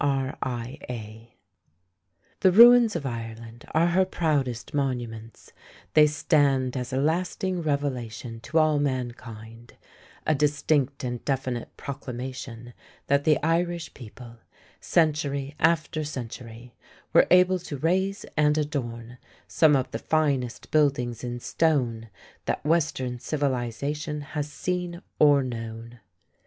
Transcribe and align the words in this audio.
R.I.A. 0.03 1.35
The 2.39 2.51
ruins 2.51 2.95
of 2.95 3.05
Ireland 3.05 3.65
are 3.71 3.85
her 3.89 4.03
proudest 4.03 4.73
monuments. 4.73 5.51
They 5.93 6.07
stand 6.07 6.75
as 6.75 6.91
a 6.91 6.97
lasting 6.97 7.61
revelation 7.61 8.39
to 8.45 8.57
all 8.57 8.79
mankind 8.79 9.75
a 10.25 10.33
distinct 10.33 11.03
and 11.03 11.23
definite 11.23 11.77
proclamation 11.77 12.73
that 13.05 13.25
the 13.25 13.37
Irish 13.43 13.93
people, 13.93 14.37
century 14.79 15.53
after 15.59 16.03
century, 16.03 16.73
were 17.13 17.27
able 17.29 17.59
to 17.59 17.77
raise 17.77 18.25
and 18.35 18.57
adorn 18.57 19.19
some 19.47 19.75
of 19.75 19.91
the 19.91 19.99
finest 19.99 20.71
buildings 20.71 21.23
in 21.23 21.39
stone 21.39 22.09
that 22.45 22.65
western 22.65 23.19
civilization 23.19 24.21
has 24.21 24.51
seen 24.51 25.03
or 25.19 25.43
known. 25.43 25.99